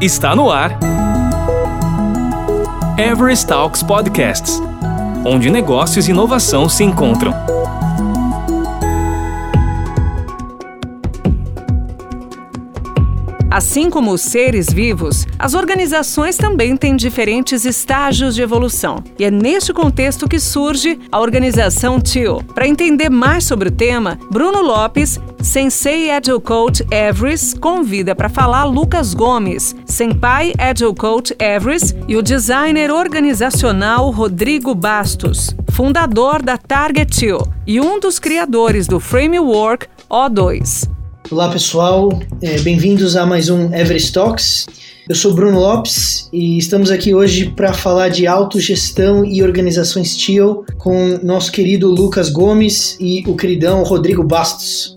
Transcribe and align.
Está 0.00 0.34
no 0.34 0.50
ar. 0.50 0.78
Everest 2.96 3.46
Talks 3.46 3.82
Podcasts 3.82 4.60
onde 5.24 5.50
negócios 5.50 6.08
e 6.08 6.10
inovação 6.10 6.68
se 6.68 6.82
encontram. 6.82 7.34
Assim 13.60 13.90
como 13.90 14.12
os 14.12 14.22
seres 14.22 14.72
vivos, 14.72 15.26
as 15.38 15.52
organizações 15.52 16.38
também 16.38 16.78
têm 16.78 16.96
diferentes 16.96 17.66
estágios 17.66 18.34
de 18.34 18.40
evolução. 18.40 19.04
E 19.18 19.24
é 19.26 19.30
neste 19.30 19.70
contexto 19.70 20.26
que 20.26 20.40
surge 20.40 20.98
a 21.12 21.20
organização 21.20 22.00
TIO. 22.00 22.42
Para 22.54 22.66
entender 22.66 23.10
mais 23.10 23.44
sobre 23.44 23.68
o 23.68 23.70
tema, 23.70 24.18
Bruno 24.30 24.62
Lopes, 24.62 25.20
Sensei 25.42 26.10
Agile 26.10 26.40
Coach 26.40 26.82
Everest, 26.90 27.60
convida 27.60 28.14
para 28.14 28.30
falar 28.30 28.64
Lucas 28.64 29.12
Gomes, 29.12 29.76
Senpai 29.84 30.54
Agile 30.56 30.94
Coach 30.94 31.36
Everest 31.38 31.94
e 32.08 32.16
o 32.16 32.22
designer 32.22 32.90
organizacional 32.90 34.10
Rodrigo 34.10 34.74
Bastos, 34.74 35.54
fundador 35.70 36.40
da 36.40 36.56
Target 36.56 37.14
TIO 37.14 37.46
e 37.66 37.78
um 37.78 38.00
dos 38.00 38.18
criadores 38.18 38.86
do 38.86 38.98
Framework 38.98 39.86
O2. 40.08 40.99
Olá 41.30 41.48
pessoal, 41.48 42.08
é, 42.42 42.58
bem-vindos 42.58 43.14
a 43.14 43.24
mais 43.24 43.48
um 43.48 43.72
Everest 43.72 44.12
Talks. 44.12 44.66
Eu 45.08 45.14
sou 45.14 45.32
Bruno 45.32 45.60
Lopes 45.60 46.28
e 46.32 46.58
estamos 46.58 46.90
aqui 46.90 47.14
hoje 47.14 47.50
para 47.50 47.72
falar 47.72 48.08
de 48.08 48.26
autogestão 48.26 49.24
e 49.24 49.40
organizações 49.40 50.16
TIO 50.16 50.64
com 50.76 51.20
nosso 51.22 51.52
querido 51.52 51.88
Lucas 51.88 52.30
Gomes 52.30 52.96
e 52.98 53.22
o 53.28 53.36
queridão 53.36 53.84
Rodrigo 53.84 54.24
Bastos. 54.24 54.92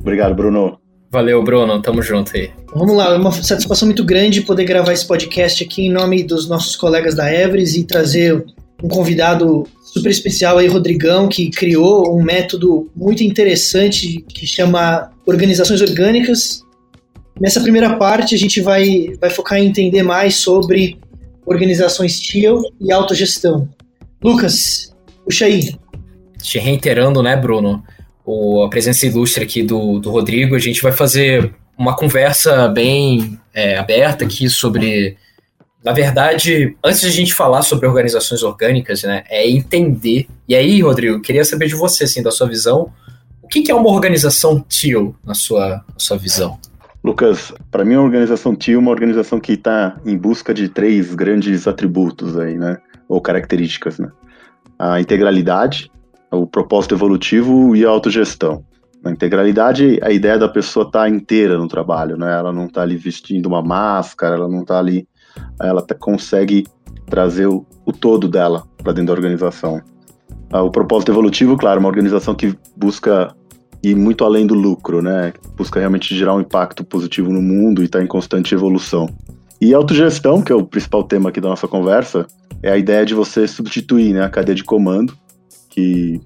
Obrigado, 0.00 0.34
Bruno. 0.34 0.76
Valeu, 1.08 1.40
Bruno. 1.44 1.80
Tamo 1.80 2.02
junto 2.02 2.36
aí. 2.36 2.50
Vamos 2.74 2.96
lá, 2.96 3.14
é 3.14 3.16
uma 3.16 3.30
satisfação 3.30 3.86
muito 3.86 4.04
grande 4.04 4.40
poder 4.40 4.64
gravar 4.64 4.92
esse 4.92 5.06
podcast 5.06 5.62
aqui 5.62 5.86
em 5.86 5.92
nome 5.92 6.24
dos 6.24 6.48
nossos 6.48 6.74
colegas 6.74 7.14
da 7.14 7.32
Everest 7.32 7.78
e 7.78 7.84
trazer 7.84 8.44
um 8.82 8.88
convidado 8.88 9.68
super 9.92 10.10
especial 10.10 10.58
aí, 10.58 10.68
Rodrigão, 10.68 11.28
que 11.28 11.50
criou 11.50 12.16
um 12.16 12.22
método 12.22 12.90
muito 12.94 13.24
interessante 13.24 14.24
que 14.28 14.46
chama 14.46 15.10
Organizações 15.26 15.80
Orgânicas. 15.80 16.62
Nessa 17.40 17.60
primeira 17.60 17.96
parte, 17.96 18.34
a 18.34 18.38
gente 18.38 18.60
vai, 18.60 19.12
vai 19.20 19.30
focar 19.30 19.58
em 19.58 19.66
entender 19.66 20.02
mais 20.02 20.36
sobre 20.36 20.98
organizações 21.44 22.20
TIL 22.20 22.62
e 22.80 22.92
autogestão. 22.92 23.68
Lucas, 24.22 24.94
puxa 25.24 25.46
aí. 25.46 25.74
Te 26.40 26.58
reiterando, 26.58 27.22
né, 27.22 27.36
Bruno, 27.36 27.82
o, 28.24 28.62
a 28.62 28.70
presença 28.70 29.06
ilustre 29.06 29.42
aqui 29.42 29.62
do, 29.62 29.98
do 29.98 30.10
Rodrigo, 30.10 30.54
a 30.54 30.60
gente 30.60 30.80
vai 30.82 30.92
fazer 30.92 31.52
uma 31.76 31.96
conversa 31.96 32.68
bem 32.68 33.38
é, 33.52 33.76
aberta 33.76 34.24
aqui 34.24 34.48
sobre 34.48 35.16
na 35.82 35.92
verdade, 35.92 36.76
antes 36.84 37.00
de 37.00 37.06
a 37.06 37.10
gente 37.10 37.34
falar 37.34 37.62
sobre 37.62 37.86
organizações 37.86 38.42
orgânicas, 38.42 39.02
né, 39.02 39.24
é 39.28 39.48
entender. 39.48 40.26
E 40.46 40.54
aí, 40.54 40.82
Rodrigo, 40.82 41.20
queria 41.20 41.44
saber 41.44 41.68
de 41.68 41.74
você, 41.74 42.04
assim, 42.04 42.22
da 42.22 42.30
sua 42.30 42.46
visão, 42.46 42.92
o 43.42 43.48
que, 43.48 43.70
é 43.70 43.74
uma 43.74 43.90
organização 43.90 44.60
TIL 44.60 45.16
na 45.24 45.34
sua, 45.34 45.68
na 45.68 45.98
sua 45.98 46.16
visão? 46.16 46.58
Lucas, 47.02 47.52
para 47.70 47.84
mim, 47.84 47.94
a 47.94 48.00
organização 48.00 48.54
TIL 48.54 48.76
é 48.76 48.78
uma 48.78 48.90
organização 48.90 49.40
que 49.40 49.52
está 49.52 49.96
em 50.04 50.16
busca 50.16 50.52
de 50.52 50.68
três 50.68 51.14
grandes 51.14 51.66
atributos 51.66 52.38
aí, 52.38 52.56
né, 52.56 52.76
ou 53.08 53.20
características, 53.20 53.98
né? 53.98 54.10
A 54.78 55.00
integralidade, 55.00 55.90
o 56.30 56.46
propósito 56.46 56.94
evolutivo 56.94 57.74
e 57.74 57.84
a 57.84 57.88
autogestão. 57.88 58.64
Na 59.02 59.10
integralidade, 59.10 59.98
a 60.02 60.10
ideia 60.10 60.38
da 60.38 60.48
pessoa 60.48 60.86
estar 60.86 61.00
tá 61.00 61.08
inteira 61.08 61.58
no 61.58 61.68
trabalho, 61.68 62.16
né? 62.16 62.32
Ela 62.32 62.52
não 62.52 62.66
está 62.66 62.82
ali 62.82 62.96
vestindo 62.96 63.46
uma 63.46 63.62
máscara, 63.62 64.36
ela 64.36 64.48
não 64.48 64.60
está 64.60 64.78
ali 64.78 65.08
ela 65.60 65.84
consegue 65.98 66.66
trazer 67.08 67.46
o, 67.46 67.66
o 67.84 67.92
todo 67.92 68.28
dela 68.28 68.64
para 68.78 68.92
dentro 68.92 69.06
da 69.06 69.12
organização. 69.12 69.80
Ah, 70.52 70.62
o 70.62 70.70
propósito 70.70 71.12
evolutivo, 71.12 71.56
claro, 71.56 71.80
uma 71.80 71.88
organização 71.88 72.34
que 72.34 72.56
busca 72.76 73.34
ir 73.82 73.94
muito 73.94 74.24
além 74.24 74.46
do 74.46 74.54
lucro, 74.54 75.02
né? 75.02 75.32
Busca 75.56 75.78
realmente 75.78 76.14
gerar 76.14 76.34
um 76.34 76.40
impacto 76.40 76.84
positivo 76.84 77.32
no 77.32 77.40
mundo 77.40 77.82
e 77.82 77.86
está 77.86 78.02
em 78.02 78.06
constante 78.06 78.54
evolução. 78.54 79.08
E 79.60 79.74
autogestão, 79.74 80.40
que 80.40 80.50
é 80.50 80.54
o 80.54 80.64
principal 80.64 81.04
tema 81.04 81.28
aqui 81.28 81.40
da 81.40 81.48
nossa 81.48 81.68
conversa, 81.68 82.26
é 82.62 82.70
a 82.70 82.78
ideia 82.78 83.04
de 83.04 83.14
você 83.14 83.46
substituir 83.46 84.14
né, 84.14 84.22
a 84.22 84.28
cadeia 84.28 84.54
de 84.54 84.64
comando, 84.64 85.14
que 85.68 86.20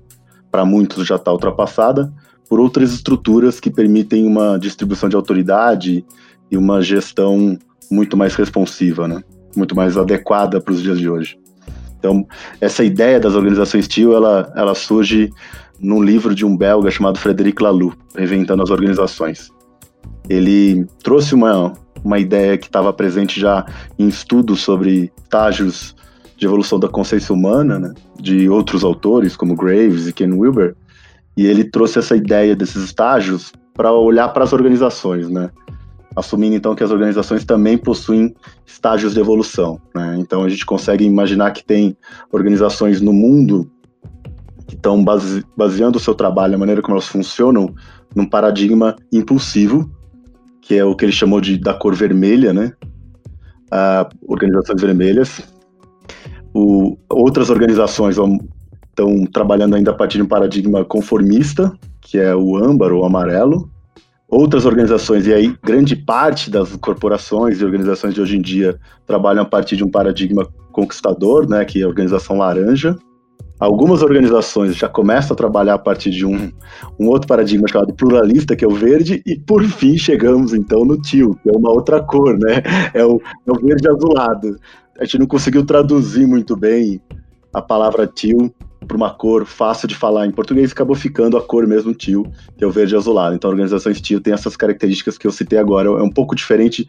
para 0.50 0.64
muitos 0.64 1.06
já 1.06 1.16
está 1.16 1.32
ultrapassada, 1.32 2.12
por 2.48 2.60
outras 2.60 2.92
estruturas 2.92 3.58
que 3.58 3.70
permitem 3.70 4.26
uma 4.26 4.58
distribuição 4.58 5.08
de 5.08 5.16
autoridade 5.16 6.04
e 6.50 6.56
uma 6.56 6.80
gestão 6.80 7.58
muito 7.90 8.16
mais 8.16 8.34
responsiva, 8.34 9.06
né? 9.06 9.22
muito 9.56 9.74
mais 9.74 9.96
adequada 9.96 10.60
para 10.60 10.72
os 10.72 10.82
dias 10.82 10.98
de 10.98 11.08
hoje. 11.08 11.38
Então, 11.98 12.26
essa 12.60 12.84
ideia 12.84 13.18
das 13.18 13.34
organizações 13.34 13.88
TIL, 13.88 14.14
ela, 14.14 14.52
ela 14.54 14.74
surge 14.74 15.30
num 15.80 16.02
livro 16.02 16.34
de 16.34 16.44
um 16.44 16.56
belga 16.56 16.90
chamado 16.90 17.18
Frederic 17.18 17.62
Laloux, 17.62 17.96
Reinventando 18.14 18.62
as 18.62 18.70
Organizações. 18.70 19.50
Ele 20.28 20.86
trouxe 21.02 21.34
uma, 21.34 21.72
uma 22.04 22.18
ideia 22.18 22.58
que 22.58 22.66
estava 22.66 22.92
presente 22.92 23.40
já 23.40 23.64
em 23.98 24.08
estudos 24.08 24.60
sobre 24.60 25.10
estágios 25.22 25.94
de 26.36 26.46
evolução 26.46 26.78
da 26.78 26.88
consciência 26.88 27.32
humana, 27.34 27.78
né, 27.78 27.94
de 28.20 28.48
outros 28.48 28.84
autores, 28.84 29.36
como 29.36 29.54
Graves 29.54 30.06
e 30.06 30.12
Ken 30.12 30.32
Wilber, 30.32 30.74
e 31.36 31.46
ele 31.46 31.64
trouxe 31.64 31.98
essa 31.98 32.16
ideia 32.16 32.54
desses 32.54 32.84
estágios 32.84 33.52
para 33.72 33.92
olhar 33.92 34.28
para 34.28 34.44
as 34.44 34.52
organizações, 34.52 35.28
né? 35.28 35.50
Assumindo 36.16 36.54
então 36.54 36.74
que 36.74 36.84
as 36.84 36.90
organizações 36.90 37.44
também 37.44 37.76
possuem 37.76 38.34
estágios 38.66 39.14
de 39.14 39.20
evolução. 39.20 39.80
Né? 39.94 40.16
Então 40.18 40.44
a 40.44 40.48
gente 40.48 40.64
consegue 40.64 41.04
imaginar 41.04 41.50
que 41.52 41.64
tem 41.64 41.96
organizações 42.32 43.00
no 43.00 43.12
mundo 43.12 43.70
que 44.66 44.74
estão 44.74 45.02
base, 45.02 45.44
baseando 45.56 45.98
o 45.98 46.00
seu 46.00 46.14
trabalho, 46.14 46.54
a 46.54 46.58
maneira 46.58 46.80
como 46.80 46.94
elas 46.94 47.08
funcionam, 47.08 47.74
num 48.14 48.26
paradigma 48.26 48.96
impulsivo, 49.12 49.90
que 50.62 50.74
é 50.76 50.84
o 50.84 50.94
que 50.94 51.04
ele 51.04 51.12
chamou 51.12 51.40
de 51.40 51.58
da 51.58 51.74
cor 51.74 51.94
vermelha, 51.94 52.52
né? 52.52 52.72
Ah, 53.70 54.08
organizações 54.26 54.80
vermelhas. 54.80 55.42
O, 56.54 56.96
outras 57.08 57.50
organizações 57.50 58.16
estão 58.88 59.26
trabalhando 59.26 59.74
ainda 59.74 59.90
a 59.90 59.94
partir 59.94 60.18
de 60.18 60.22
um 60.22 60.28
paradigma 60.28 60.84
conformista, 60.84 61.76
que 62.00 62.18
é 62.18 62.34
o 62.34 62.56
âmbar 62.56 62.92
ou 62.92 63.04
amarelo, 63.04 63.68
outras 64.28 64.64
organizações, 64.64 65.26
e 65.26 65.32
aí 65.32 65.54
grande 65.62 65.94
parte 65.94 66.50
das 66.50 66.74
corporações 66.76 67.60
e 67.60 67.64
organizações 67.64 68.14
de 68.14 68.20
hoje 68.20 68.36
em 68.36 68.42
dia 68.42 68.78
trabalham 69.06 69.42
a 69.42 69.46
partir 69.46 69.76
de 69.76 69.84
um 69.84 69.90
paradigma 69.90 70.48
conquistador, 70.72 71.48
né, 71.48 71.64
que 71.64 71.80
é 71.80 71.84
a 71.84 71.88
organização 71.88 72.38
laranja. 72.38 72.96
Algumas 73.60 74.02
organizações 74.02 74.76
já 74.76 74.88
começam 74.88 75.32
a 75.32 75.36
trabalhar 75.36 75.74
a 75.74 75.78
partir 75.78 76.10
de 76.10 76.26
um, 76.26 76.50
um 76.98 77.06
outro 77.06 77.28
paradigma 77.28 77.68
chamado 77.68 77.94
pluralista, 77.94 78.56
que 78.56 78.64
é 78.64 78.68
o 78.68 78.74
verde, 78.74 79.22
e 79.24 79.38
por 79.38 79.62
fim 79.62 79.96
chegamos 79.96 80.52
então 80.52 80.84
no 80.84 81.00
tio, 81.00 81.38
que 81.40 81.48
é 81.48 81.52
uma 81.56 81.70
outra 81.70 82.02
cor, 82.02 82.36
né? 82.36 82.62
É 82.92 83.04
o, 83.04 83.20
é 83.46 83.52
o 83.52 83.54
verde 83.54 83.88
azulado. 83.88 84.58
A 84.98 85.04
gente 85.04 85.20
não 85.20 85.26
conseguiu 85.26 85.64
traduzir 85.64 86.26
muito 86.26 86.56
bem 86.56 87.00
a 87.52 87.62
palavra 87.62 88.06
tio 88.08 88.52
para 88.84 88.96
uma 88.96 89.10
cor 89.10 89.44
fácil 89.44 89.88
de 89.88 89.94
falar 89.94 90.26
em 90.26 90.30
português, 90.30 90.72
acabou 90.72 90.94
ficando 90.94 91.36
a 91.36 91.42
cor 91.42 91.66
mesmo 91.66 91.94
tio, 91.94 92.30
que 92.56 92.64
é 92.64 92.66
o 92.66 92.70
verde 92.70 92.94
azulado. 92.94 93.34
Então, 93.34 93.48
a 93.48 93.52
organização 93.52 93.92
tio 93.92 94.20
tem 94.20 94.32
essas 94.32 94.56
características 94.56 95.16
que 95.16 95.26
eu 95.26 95.32
citei 95.32 95.58
agora. 95.58 95.88
É 95.88 96.02
um 96.02 96.10
pouco 96.10 96.34
diferente, 96.34 96.88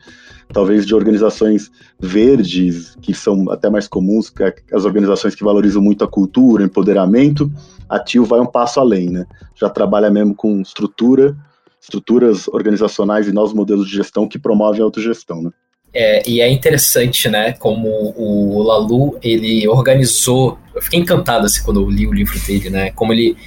talvez, 0.51 0.85
de 0.85 0.93
organizações 0.93 1.71
verdes, 1.99 2.95
que 3.01 3.13
são 3.13 3.49
até 3.49 3.69
mais 3.69 3.87
comuns, 3.87 4.31
é 4.39 4.53
as 4.73 4.85
organizações 4.85 5.35
que 5.35 5.43
valorizam 5.43 5.81
muito 5.81 6.03
a 6.03 6.07
cultura, 6.07 6.63
empoderamento. 6.63 7.51
A 7.87 7.99
tio 7.99 8.25
vai 8.25 8.39
um 8.39 8.45
passo 8.45 8.79
além, 8.79 9.09
né? 9.09 9.25
Já 9.55 9.69
trabalha 9.69 10.09
mesmo 10.09 10.35
com 10.35 10.61
estrutura, 10.61 11.35
estruturas 11.81 12.47
organizacionais 12.47 13.27
e 13.27 13.31
novos 13.31 13.53
modelos 13.53 13.87
de 13.87 13.95
gestão 13.95 14.27
que 14.27 14.39
promovem 14.39 14.81
a 14.81 14.83
autogestão, 14.83 15.41
né? 15.41 15.51
É, 15.97 16.21
e 16.29 16.41
é 16.41 16.49
interessante, 16.49 17.29
né, 17.29 17.53
como 17.53 17.87
o 18.17 18.61
Lalu, 18.61 19.17
ele 19.23 19.65
organizou, 19.65 20.59
eu 20.75 20.81
fiquei 20.81 20.99
encantado 20.99 21.45
assim 21.45 21.63
quando 21.63 21.79
eu 21.79 21.89
li 21.89 22.05
o 22.05 22.11
livro 22.11 22.37
dele, 22.39 22.69
né, 22.69 22.91
como 22.91 23.13
ele 23.13 23.37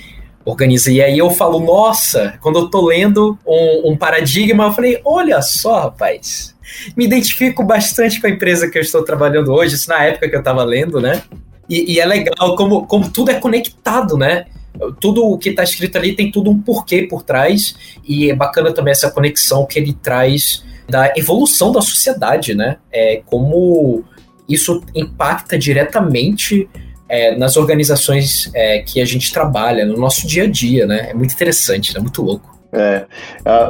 organiza, 0.47 0.91
e 0.91 1.03
aí 1.03 1.19
eu 1.19 1.29
falo, 1.29 1.61
nossa, 1.61 2.39
quando 2.41 2.61
eu 2.61 2.71
tô 2.71 2.87
lendo 2.87 3.39
um, 3.47 3.91
um 3.91 3.97
paradigma, 3.99 4.65
eu 4.65 4.73
falei, 4.73 4.99
olha 5.05 5.43
só, 5.43 5.81
rapaz, 5.81 6.57
me 6.97 7.05
identifico 7.05 7.63
bastante 7.63 8.19
com 8.19 8.27
a 8.27 8.31
empresa 8.31 8.71
que 8.71 8.79
eu 8.79 8.83
estou 8.83 9.05
trabalhando 9.05 9.53
hoje, 9.53 9.75
isso 9.75 9.91
na 9.91 10.03
época 10.05 10.27
que 10.27 10.35
eu 10.35 10.41
estava 10.41 10.65
lendo, 10.65 11.03
né, 11.03 11.21
e, 11.69 11.97
e, 11.97 12.01
é 12.01 12.07
legal 12.07 12.57
como, 12.57 12.87
como 12.87 13.11
tudo 13.11 13.31
é 13.31 13.35
conectado, 13.35 14.17
né, 14.17 14.47
tudo 14.99 15.23
o 15.23 15.37
que 15.37 15.51
está 15.51 15.63
escrito 15.63 15.99
ali 15.99 16.17
tem 16.17 16.31
tudo 16.31 16.51
um 16.51 16.59
porquê 16.59 17.03
por 17.03 17.23
trás, 17.23 17.77
e 18.09 18.31
é 18.31 18.35
bacana 18.35 18.73
também 18.73 18.93
essa 18.93 19.11
conexão 19.11 19.67
que 19.67 19.79
ele 19.79 19.93
traz 19.93 20.67
da 20.89 21.13
evolução 21.17 21.71
da 21.71 21.81
sociedade, 21.81 22.55
né? 22.55 22.77
É, 22.93 23.23
como 23.27 24.05
isso 24.49 24.83
impacta 24.95 25.59
diretamente 25.59 26.69
é, 27.09 27.37
nas 27.37 27.57
organizações 27.57 28.51
é, 28.55 28.81
que 28.81 29.01
a 29.01 29.05
gente 29.05 29.33
trabalha, 29.33 29.85
no 29.85 29.97
nosso 29.97 30.27
dia 30.27 30.45
a 30.45 30.47
dia, 30.47 30.87
né? 30.87 31.11
É 31.11 31.15
muito 31.15 31.35
interessante, 31.35 31.91
é 31.91 31.95
né? 31.95 32.01
muito 32.01 32.23
louco. 32.23 32.59
É, 32.71 33.07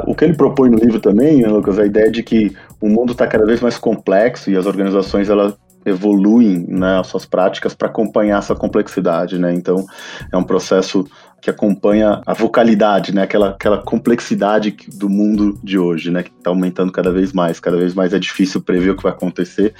o 0.05 0.13
que 0.13 0.25
ele 0.25 0.35
propõe 0.35 0.69
no 0.69 0.77
livro 0.77 0.99
também, 0.99 1.45
Lucas, 1.45 1.79
a 1.79 1.85
ideia 1.85 2.11
de 2.11 2.21
que 2.21 2.53
o 2.81 2.89
mundo 2.89 3.13
está 3.13 3.25
cada 3.27 3.45
vez 3.45 3.61
mais 3.61 3.77
complexo 3.77 4.51
e 4.51 4.57
as 4.57 4.65
organizações 4.65 5.29
elas 5.29 5.53
evoluem 5.85 6.65
né, 6.67 6.99
as 6.99 7.07
suas 7.07 7.25
práticas 7.25 7.73
para 7.73 7.87
acompanhar 7.87 8.39
essa 8.39 8.55
complexidade, 8.55 9.39
né? 9.39 9.53
Então 9.53 9.85
é 10.31 10.37
um 10.37 10.43
processo 10.43 11.05
que 11.41 11.49
acompanha 11.49 12.21
a 12.25 12.33
vocalidade, 12.33 13.13
né? 13.13 13.23
Aquela, 13.23 13.49
aquela 13.49 13.77
complexidade 13.81 14.75
do 14.95 15.09
mundo 15.09 15.57
de 15.63 15.77
hoje, 15.77 16.11
né? 16.11 16.23
Que 16.23 16.31
está 16.37 16.49
aumentando 16.49 16.91
cada 16.91 17.11
vez 17.11 17.33
mais, 17.33 17.59
cada 17.59 17.77
vez 17.77 17.93
mais 17.93 18.13
é 18.13 18.19
difícil 18.19 18.61
prever 18.61 18.91
o 18.91 18.95
que 18.95 19.03
vai 19.03 19.11
acontecer. 19.11 19.73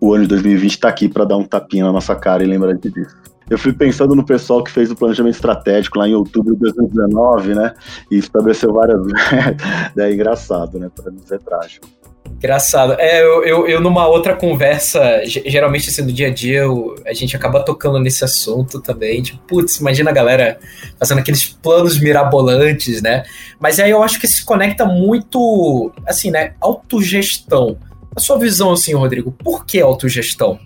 O 0.00 0.12
ano 0.14 0.24
de 0.24 0.28
2020 0.28 0.70
está 0.70 0.88
aqui 0.88 1.08
para 1.08 1.24
dar 1.24 1.36
um 1.36 1.44
tapinha 1.44 1.84
na 1.84 1.92
nossa 1.92 2.14
cara 2.14 2.42
e 2.42 2.46
lembrar 2.46 2.74
disso. 2.74 3.16
Eu 3.48 3.58
fui 3.58 3.72
pensando 3.72 4.14
no 4.14 4.26
pessoal 4.26 4.62
que 4.62 4.70
fez 4.70 4.90
o 4.90 4.96
planejamento 4.96 5.34
estratégico 5.34 5.98
lá 5.98 6.08
em 6.08 6.14
outubro 6.14 6.54
de 6.54 6.60
2019, 6.60 7.54
né? 7.54 7.74
E 8.10 8.16
estabeleceu 8.18 8.72
várias. 8.72 9.00
é 9.96 10.12
engraçado, 10.12 10.78
né? 10.78 10.90
Para 10.94 11.12
não 11.12 11.18
dizer 11.18 11.38
trágico. 11.40 11.86
Engraçado. 12.36 12.94
É, 12.98 13.22
eu, 13.22 13.42
eu, 13.44 13.66
eu, 13.66 13.80
numa 13.80 14.06
outra 14.06 14.36
conversa, 14.36 15.22
geralmente 15.24 15.88
assim, 15.88 16.02
no 16.02 16.12
dia 16.12 16.28
a 16.28 16.30
dia, 16.30 16.60
eu, 16.60 16.94
a 17.06 17.14
gente 17.14 17.34
acaba 17.34 17.64
tocando 17.64 17.98
nesse 17.98 18.24
assunto 18.24 18.80
também. 18.80 19.22
Tipo, 19.22 19.38
putz, 19.46 19.76
imagina 19.80 20.10
a 20.10 20.12
galera 20.12 20.58
fazendo 20.98 21.18
aqueles 21.18 21.46
planos 21.46 21.98
mirabolantes, 21.98 23.00
né? 23.00 23.22
Mas 23.58 23.80
aí 23.80 23.90
eu 23.90 24.02
acho 24.02 24.20
que 24.20 24.26
se 24.26 24.44
conecta 24.44 24.84
muito, 24.84 25.92
assim, 26.06 26.30
né? 26.30 26.52
Autogestão. 26.60 27.78
A 28.14 28.20
sua 28.20 28.38
visão, 28.38 28.72
assim, 28.72 28.94
Rodrigo, 28.94 29.32
por 29.32 29.64
que 29.64 29.80
autogestão? 29.80 30.58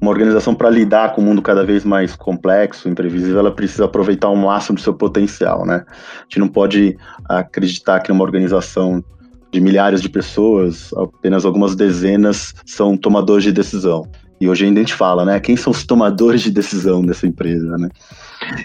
Uma 0.00 0.10
organização, 0.10 0.54
para 0.54 0.68
lidar 0.68 1.14
com 1.14 1.22
um 1.22 1.24
mundo 1.24 1.40
cada 1.40 1.64
vez 1.64 1.84
mais 1.84 2.16
complexo, 2.16 2.88
imprevisível, 2.88 3.38
ela 3.38 3.52
precisa 3.52 3.84
aproveitar 3.84 4.28
o 4.28 4.36
máximo 4.36 4.76
do 4.76 4.82
seu 4.82 4.92
potencial, 4.92 5.64
né? 5.64 5.84
A 5.88 6.22
gente 6.24 6.40
não 6.40 6.48
pode 6.48 6.96
acreditar 7.28 8.00
que 8.00 8.10
uma 8.10 8.24
organização 8.24 9.02
de 9.54 9.60
milhares 9.60 10.02
de 10.02 10.08
pessoas, 10.08 10.90
apenas 10.94 11.44
algumas 11.44 11.76
dezenas 11.76 12.52
são 12.66 12.96
tomadores 12.96 13.44
de 13.44 13.52
decisão. 13.52 14.04
E 14.40 14.48
hoje 14.48 14.64
ainda 14.64 14.80
a 14.80 14.82
gente 14.82 14.94
fala, 14.94 15.24
né? 15.24 15.38
Quem 15.38 15.56
são 15.56 15.70
os 15.70 15.84
tomadores 15.84 16.42
de 16.42 16.50
decisão 16.50 17.06
dessa 17.06 17.24
empresa, 17.24 17.78
né? 17.78 17.88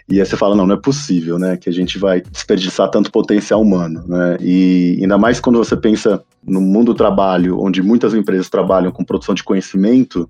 E 0.10 0.20
aí 0.20 0.26
você 0.26 0.36
fala, 0.36 0.56
não, 0.56 0.66
não 0.66 0.74
é 0.74 0.80
possível, 0.80 1.38
né? 1.38 1.58
Que 1.58 1.70
a 1.70 1.72
gente 1.72 2.00
vai 2.00 2.22
desperdiçar 2.22 2.90
tanto 2.90 3.12
potencial 3.12 3.62
humano, 3.62 4.04
né? 4.08 4.38
E 4.42 4.98
ainda 5.00 5.16
mais 5.16 5.40
quando 5.40 5.60
você 5.60 5.78
pensa 5.78 6.24
no 6.44 6.60
mundo 6.60 6.88
do 6.88 6.96
trabalho, 6.96 7.62
onde 7.62 7.84
muitas 7.84 8.16
empresas 8.16 8.50
trabalham 8.50 8.92
com 8.92 9.06
produção 9.06 9.36
de 9.36 9.44
conhecimento, 9.44 10.28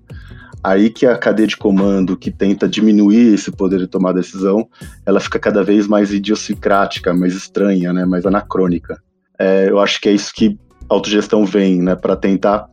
aí 0.62 0.90
que 0.90 1.06
a 1.06 1.16
cadeia 1.16 1.48
de 1.48 1.56
comando 1.56 2.18
que 2.18 2.30
tenta 2.30 2.68
diminuir 2.68 3.32
esse 3.32 3.50
poder 3.50 3.78
de 3.78 3.86
tomar 3.86 4.12
decisão, 4.12 4.68
ela 5.06 5.20
fica 5.20 5.38
cada 5.38 5.64
vez 5.64 5.88
mais 5.88 6.12
idiosincrática, 6.12 7.14
mais 7.14 7.34
estranha, 7.34 7.94
né? 7.94 8.04
Mais 8.04 8.26
anacrônica. 8.26 9.00
É, 9.40 9.70
eu 9.70 9.80
acho 9.80 9.98
que 9.98 10.08
é 10.10 10.12
isso 10.12 10.34
que 10.34 10.58
a 10.88 10.94
autogestão 10.94 11.46
vem, 11.46 11.80
né, 11.80 11.96
para 11.96 12.14
tentar 12.14 12.68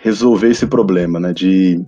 resolver 0.00 0.50
esse 0.50 0.66
problema, 0.66 1.20
né, 1.20 1.32
de 1.32 1.80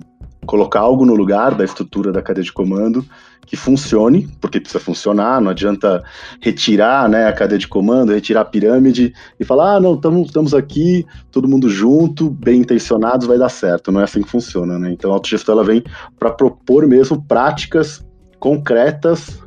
colocar 0.47 0.81
algo 0.81 1.05
no 1.05 1.15
lugar 1.15 1.55
da 1.55 1.65
estrutura 1.65 2.13
da 2.13 2.23
cadeia 2.23 2.45
de 2.45 2.53
comando 2.53 3.05
que 3.45 3.57
funcione, 3.57 4.29
porque 4.41 4.61
precisa 4.61 4.79
funcionar, 4.79 5.41
não 5.41 5.51
adianta 5.51 6.05
retirar 6.41 7.09
né, 7.09 7.27
a 7.27 7.33
cadeia 7.33 7.59
de 7.59 7.67
comando, 7.67 8.13
retirar 8.13 8.43
a 8.43 8.45
pirâmide 8.45 9.13
e 9.41 9.45
falar, 9.45 9.75
ah, 9.75 9.81
não, 9.81 9.95
estamos 9.95 10.55
aqui, 10.55 11.05
todo 11.33 11.49
mundo 11.49 11.69
junto, 11.69 12.31
bem 12.31 12.61
intencionados, 12.61 13.27
vai 13.27 13.37
dar 13.37 13.49
certo. 13.49 13.91
Não 13.91 14.01
é 14.01 14.05
assim 14.05 14.23
que 14.23 14.31
funciona, 14.31 14.79
né? 14.79 14.93
Então 14.93 15.11
a 15.11 15.15
autogestão 15.15 15.57
ela 15.57 15.65
vem 15.65 15.83
para 16.17 16.31
propor 16.31 16.87
mesmo 16.87 17.21
práticas 17.27 18.07
concretas, 18.39 19.43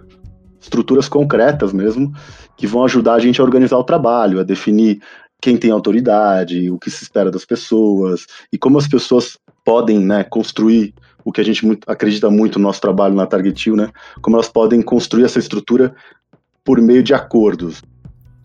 estruturas 0.59 1.07
concretas 1.07 1.71
mesmo, 1.71 2.11
que 2.63 2.67
vão 2.67 2.85
ajudar 2.85 3.15
a 3.15 3.19
gente 3.19 3.41
a 3.41 3.43
organizar 3.43 3.77
o 3.77 3.83
trabalho, 3.83 4.39
a 4.39 4.43
definir 4.43 5.01
quem 5.41 5.57
tem 5.57 5.69
autoridade, 5.69 6.71
o 6.71 6.79
que 6.79 6.89
se 6.89 7.03
espera 7.03 7.29
das 7.29 7.43
pessoas 7.43 8.25
e 8.53 8.57
como 8.57 8.77
as 8.77 8.87
pessoas 8.87 9.37
podem 9.65 9.99
né, 9.99 10.23
construir 10.23 10.93
o 11.25 11.31
que 11.33 11.41
a 11.41 11.43
gente 11.43 11.61
acredita 11.85 12.29
muito 12.29 12.57
no 12.57 12.63
nosso 12.63 12.79
trabalho 12.79 13.15
na 13.15 13.25
Target 13.25 13.69
né? 13.71 13.89
Como 14.21 14.37
elas 14.37 14.47
podem 14.47 14.81
construir 14.81 15.25
essa 15.25 15.39
estrutura 15.39 15.93
por 16.63 16.79
meio 16.79 17.03
de 17.03 17.13
acordos. 17.13 17.81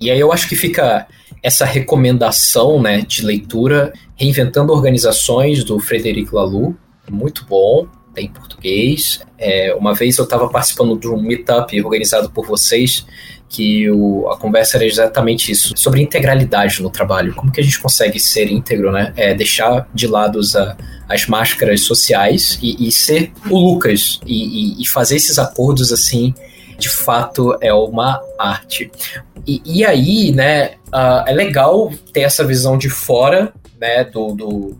E 0.01 0.11
aí 0.11 0.19
eu 0.19 0.33
acho 0.33 0.49
que 0.49 0.57
fica 0.57 1.07
essa 1.41 1.65
recomendação 1.65 2.83
né, 2.83 3.03
de 3.03 3.25
leitura, 3.25 3.93
Reinventando 4.17 4.73
Organizações, 4.73 5.63
do 5.63 5.79
Frederic 5.79 6.35
Laloux, 6.35 6.75
muito 7.09 7.47
bom, 7.47 7.87
tem 8.13 8.27
em 8.27 8.33
português. 8.33 9.21
É, 9.39 9.73
uma 9.77 9.95
vez 9.95 10.19
eu 10.19 10.25
estava 10.25 10.49
participando 10.49 10.99
de 10.99 11.07
um 11.07 11.23
meetup 11.23 11.81
organizado 11.81 12.29
por 12.31 12.45
vocês, 12.45 13.07
que 13.49 13.91
o, 13.91 14.29
a 14.31 14.37
conversa 14.37 14.77
era 14.77 14.85
exatamente 14.85 15.51
isso, 15.51 15.73
sobre 15.77 16.03
integralidade 16.03 16.83
no 16.83 16.91
trabalho. 16.91 17.35
Como 17.35 17.51
que 17.51 17.61
a 17.61 17.65
gente 17.65 17.81
consegue 17.81 18.21
ser 18.21 18.51
íntegro, 18.51 18.93
né? 18.93 19.13
É, 19.17 19.35
deixar 19.35 19.89
de 19.95 20.07
lado 20.07 20.41
a, 20.55 20.77
as 21.09 21.27
máscaras 21.27 21.83
sociais 21.83 22.59
e, 22.63 22.87
e 22.87 22.93
ser 22.93 23.33
o 23.49 23.59
Lucas 23.59 24.21
e, 24.27 24.77
e, 24.79 24.83
e, 24.83 24.87
fazer 24.87 25.17
esses 25.17 25.39
acordos 25.39 25.93
assim, 25.93 26.35
de 26.79 26.89
fato 26.89 27.57
é 27.61 27.73
uma 27.73 28.23
arte. 28.39 28.91
E, 29.47 29.83
aí, 29.83 30.31
né, 30.31 30.73
uh, 30.89 31.27
é 31.27 31.33
legal 31.33 31.91
ter 32.13 32.21
essa 32.21 32.45
visão 32.45 32.77
de 32.77 32.91
fora, 32.91 33.51
né, 33.81 34.05
do, 34.05 34.35
do, 34.35 34.79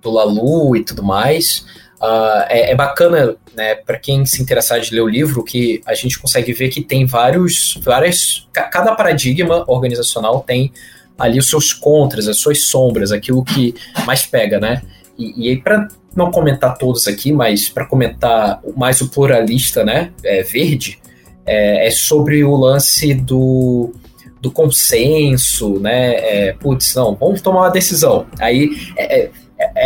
do 0.00 0.10
Lalu 0.10 0.76
e 0.76 0.84
tudo 0.84 1.02
mais, 1.02 1.66
Uh, 2.00 2.44
é, 2.48 2.72
é, 2.72 2.74
bacana, 2.74 3.36
né, 3.56 3.74
para 3.74 3.98
quem 3.98 4.26
se 4.26 4.42
interessar 4.42 4.78
de 4.80 4.94
ler 4.94 5.00
o 5.00 5.08
livro, 5.08 5.42
que 5.42 5.80
a 5.86 5.94
gente 5.94 6.18
consegue 6.18 6.52
ver 6.52 6.68
que 6.68 6.82
tem 6.82 7.06
vários, 7.06 7.78
várias, 7.82 8.46
cada 8.52 8.94
paradigma 8.94 9.64
organizacional 9.66 10.40
tem 10.46 10.70
ali 11.18 11.38
os 11.38 11.48
seus 11.48 11.72
contras, 11.72 12.28
as 12.28 12.38
suas 12.38 12.66
sombras, 12.66 13.12
aquilo 13.12 13.42
que 13.42 13.74
mais 14.04 14.26
pega, 14.26 14.60
né? 14.60 14.82
E, 15.18 15.46
e 15.46 15.48
aí 15.48 15.56
para 15.56 15.88
não 16.14 16.30
comentar 16.30 16.76
todos 16.76 17.06
aqui, 17.06 17.32
mas 17.32 17.68
para 17.70 17.86
comentar 17.86 18.60
mais 18.76 19.00
o 19.00 19.08
pluralista, 19.08 19.82
né, 19.82 20.12
é, 20.22 20.42
verde, 20.42 20.98
é, 21.46 21.86
é 21.86 21.90
sobre 21.90 22.44
o 22.44 22.54
lance 22.56 23.14
do 23.14 23.92
do 24.38 24.50
consenso, 24.50 25.80
né? 25.80 26.14
É, 26.14 26.52
putz, 26.52 26.94
não, 26.94 27.16
vamos 27.16 27.40
tomar 27.40 27.62
uma 27.62 27.70
decisão. 27.70 28.26
Aí 28.38 28.70
é, 28.96 29.30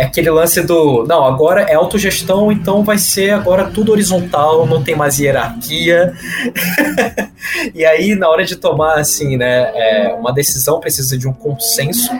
é 0.01 0.05
aquele 0.05 0.31
lance 0.31 0.63
do. 0.63 1.05
Não, 1.05 1.23
agora 1.23 1.61
é 1.61 1.75
autogestão, 1.75 2.51
então 2.51 2.83
vai 2.83 2.97
ser 2.97 3.29
agora 3.29 3.69
tudo 3.69 3.91
horizontal, 3.91 4.65
não 4.65 4.83
tem 4.83 4.95
mais 4.95 5.19
hierarquia. 5.19 6.11
e 7.75 7.85
aí, 7.85 8.15
na 8.15 8.27
hora 8.27 8.43
de 8.43 8.55
tomar, 8.55 8.97
assim, 8.97 9.37
né, 9.37 9.71
é, 9.75 10.13
uma 10.13 10.33
decisão 10.33 10.79
precisa 10.79 11.15
de 11.15 11.27
um 11.27 11.33
consenso. 11.33 12.11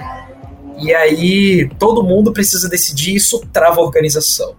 E 0.77 0.93
aí, 0.93 1.71
todo 1.79 2.03
mundo 2.03 2.31
precisa 2.31 2.69
decidir, 2.69 3.15
isso 3.15 3.41
trava 3.51 3.81
a 3.81 3.83
organização. 3.83 4.53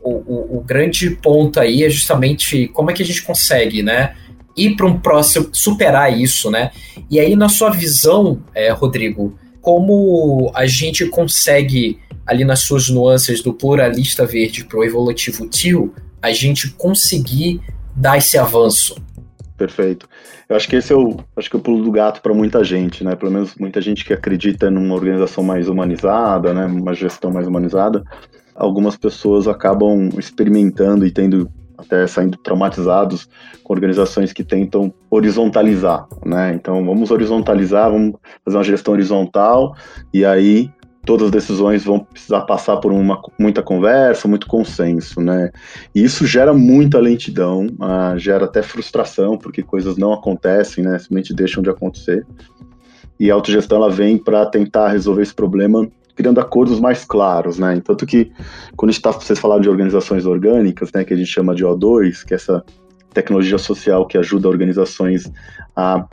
O, 0.00 0.10
o, 0.10 0.58
o 0.58 0.60
grande 0.60 1.10
ponto 1.10 1.58
aí 1.58 1.82
é 1.82 1.90
justamente 1.90 2.68
como 2.68 2.92
é 2.92 2.94
que 2.94 3.02
a 3.02 3.06
gente 3.06 3.24
consegue, 3.24 3.82
né? 3.82 4.14
Ir 4.56 4.76
para 4.76 4.86
um 4.86 5.00
próximo, 5.00 5.48
superar 5.52 6.16
isso, 6.16 6.48
né? 6.48 6.70
E 7.10 7.18
aí, 7.18 7.34
na 7.34 7.48
sua 7.48 7.70
visão, 7.70 8.40
é, 8.54 8.70
Rodrigo, 8.70 9.36
como 9.60 10.52
a 10.54 10.64
gente 10.64 11.04
consegue 11.06 11.98
ali 12.28 12.44
nas 12.44 12.60
suas 12.60 12.90
nuances 12.90 13.42
do 13.42 13.54
pluralista 13.54 14.26
verde 14.26 14.64
para 14.64 14.78
o 14.78 14.84
evolutivo 14.84 15.48
tio, 15.48 15.94
a 16.20 16.30
gente 16.30 16.70
conseguir 16.72 17.60
dar 17.96 18.18
esse 18.18 18.36
avanço. 18.36 18.96
Perfeito. 19.56 20.06
Eu 20.48 20.54
acho 20.54 20.68
que 20.68 20.76
esse 20.76 20.92
é 20.92 20.96
o, 20.96 21.16
acho 21.36 21.50
que 21.50 21.56
é 21.56 21.58
o 21.58 21.62
pulo 21.62 21.82
do 21.82 21.90
gato 21.90 22.20
para 22.20 22.32
muita 22.34 22.62
gente, 22.62 23.02
né? 23.02 23.16
Pelo 23.16 23.32
menos 23.32 23.54
muita 23.56 23.80
gente 23.80 24.04
que 24.04 24.12
acredita 24.12 24.70
numa 24.70 24.94
organização 24.94 25.42
mais 25.42 25.68
humanizada, 25.68 26.52
né? 26.52 26.66
Uma 26.66 26.94
gestão 26.94 27.32
mais 27.32 27.46
humanizada. 27.46 28.04
Algumas 28.54 28.96
pessoas 28.96 29.48
acabam 29.48 30.10
experimentando 30.18 31.06
e 31.06 31.10
tendo 31.10 31.50
até 31.78 32.06
saindo 32.06 32.36
traumatizados 32.38 33.28
com 33.62 33.72
organizações 33.72 34.32
que 34.32 34.44
tentam 34.44 34.92
horizontalizar, 35.10 36.06
né? 36.24 36.52
Então 36.54 36.84
vamos 36.84 37.10
horizontalizar, 37.10 37.90
vamos 37.90 38.14
fazer 38.44 38.56
uma 38.56 38.64
gestão 38.64 38.94
horizontal 38.94 39.74
e 40.12 40.24
aí 40.24 40.70
todas 41.08 41.28
as 41.28 41.30
decisões 41.30 41.84
vão 41.84 42.00
precisar 42.00 42.42
passar 42.42 42.76
por 42.76 42.92
uma, 42.92 43.18
muita 43.38 43.62
conversa, 43.62 44.28
muito 44.28 44.46
consenso, 44.46 45.22
né? 45.22 45.50
E 45.94 46.04
isso 46.04 46.26
gera 46.26 46.52
muita 46.52 46.98
lentidão, 46.98 47.66
uh, 47.80 48.18
gera 48.18 48.44
até 48.44 48.60
frustração, 48.60 49.38
porque 49.38 49.62
coisas 49.62 49.96
não 49.96 50.12
acontecem, 50.12 50.84
né? 50.84 50.98
Simplesmente 50.98 51.32
deixam 51.32 51.62
de 51.62 51.70
acontecer. 51.70 52.26
E 53.18 53.30
a 53.30 53.34
autogestão 53.34 53.78
ela 53.78 53.90
vem 53.90 54.18
para 54.18 54.44
tentar 54.44 54.88
resolver 54.88 55.22
esse 55.22 55.34
problema 55.34 55.88
criando 56.14 56.40
acordos 56.40 56.78
mais 56.78 57.06
claros, 57.06 57.58
né? 57.58 57.80
Tanto 57.82 58.04
que 58.04 58.30
quando 58.76 58.94
a 58.94 59.00
tá, 59.00 59.10
vocês 59.12 59.38
falaram 59.38 59.62
de 59.62 59.70
organizações 59.70 60.26
orgânicas, 60.26 60.92
né, 60.92 61.04
que 61.04 61.14
a 61.14 61.16
gente 61.16 61.30
chama 61.30 61.54
de 61.54 61.64
O2, 61.64 62.22
que 62.22 62.34
é 62.34 62.36
essa 62.36 62.62
tecnologia 63.14 63.56
social 63.56 64.06
que 64.06 64.18
ajuda 64.18 64.46
organizações 64.46 65.32
a 65.74 66.04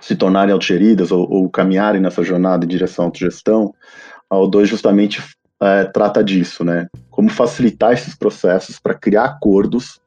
se 0.00 0.16
tornarem 0.16 0.52
autogeridas 0.52 1.12
ou, 1.12 1.30
ou 1.30 1.48
caminharem 1.48 2.00
nessa 2.00 2.22
jornada 2.22 2.64
em 2.64 2.68
direção 2.68 3.04
à 3.04 3.08
autogestão, 3.08 3.74
a 4.30 4.36
O2 4.36 4.66
justamente 4.66 5.20
é, 5.60 5.84
trata 5.84 6.22
disso, 6.22 6.64
né? 6.64 6.86
Como 7.10 7.28
facilitar 7.28 7.92
esses 7.92 8.14
processos 8.14 8.78
para 8.78 8.94
criar 8.94 9.24
acordos 9.24 10.00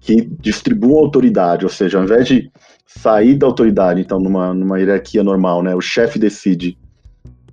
que 0.00 0.22
distribuam 0.40 0.98
autoridade, 0.98 1.64
ou 1.64 1.70
seja, 1.70 1.98
ao 1.98 2.04
invés 2.04 2.26
de 2.26 2.50
sair 2.86 3.34
da 3.34 3.46
autoridade, 3.46 4.00
então, 4.00 4.18
numa, 4.18 4.54
numa 4.54 4.78
hierarquia 4.78 5.22
normal, 5.22 5.62
né? 5.62 5.74
O 5.74 5.80
chefe 5.80 6.18
decide 6.18 6.78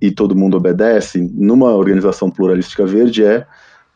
e 0.00 0.10
todo 0.10 0.36
mundo 0.36 0.56
obedece, 0.56 1.20
numa 1.34 1.74
organização 1.74 2.30
pluralística 2.30 2.84
verde 2.86 3.24
é 3.24 3.46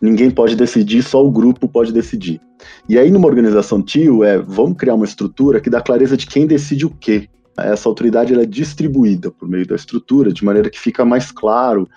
ninguém 0.00 0.31
pode 0.31 0.57
decidir, 0.57 1.03
só 1.03 1.25
o 1.25 1.31
grupo 1.31 1.69
pode 1.69 1.93
decidir. 1.93 2.41
E 2.89 2.99
aí, 2.99 3.11
numa 3.11 3.29
organização 3.29 3.83
TIO, 3.83 4.25
é 4.25 4.39
vamos 4.39 4.77
criar 4.77 4.95
uma 4.95 5.05
estrutura 5.05 5.61
que 5.61 5.69
dá 5.69 5.81
clareza 5.81 6.17
de 6.17 6.27
quem 6.27 6.47
decide 6.47 6.87
o 6.87 6.91
quê. 6.91 7.29
Essa 7.62 7.88
autoridade 7.88 8.35
é 8.35 8.45
distribuída 8.45 9.31
por 9.31 9.49
meio 9.49 9.67
da 9.67 9.75
estrutura, 9.75 10.33
de 10.33 10.45
maneira 10.45 10.71
que 10.71 10.79
fica 10.79 11.05
mais 11.05 11.31
claro 11.31 11.88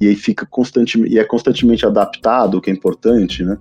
e 0.00 0.06
aí 0.06 0.14
fica 0.14 0.46
constantemente, 0.46 1.14
e 1.14 1.18
é 1.18 1.24
constantemente 1.24 1.84
adaptado, 1.86 2.58
o 2.58 2.60
que 2.60 2.70
é 2.70 2.72
importante, 2.72 3.44
né? 3.44 3.58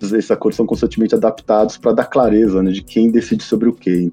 esses 0.00 0.30
acordos 0.30 0.56
são 0.56 0.66
constantemente 0.66 1.14
adaptados 1.14 1.76
para 1.76 1.92
dar 1.92 2.06
clareza 2.06 2.62
né, 2.62 2.72
de 2.72 2.82
quem 2.82 3.10
decide 3.10 3.44
sobre 3.44 3.68
o 3.68 3.72
quê. 3.72 4.10